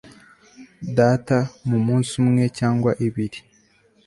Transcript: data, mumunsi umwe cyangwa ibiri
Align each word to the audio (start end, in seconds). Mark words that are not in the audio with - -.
data, 0.97 1.37
mumunsi 1.67 2.11
umwe 2.23 2.43
cyangwa 2.57 2.91
ibiri 3.07 3.39